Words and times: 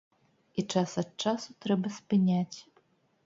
І 0.61 0.63
час 0.73 0.95
ад 1.01 1.11
часу 1.27 1.53
трэба 1.65 1.91
спыняць. 1.97 2.57